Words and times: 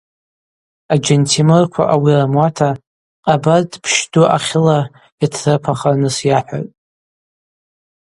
Аджьантемырква 0.93 1.83
ауи 1.93 2.13
рымуата 2.19 2.69
Къабардпщ 3.25 3.93
Ду 4.11 4.23
ахьыла 4.35 4.77
йатдрыпахырныс 5.19 6.17
йахӏватӏ. 6.29 6.71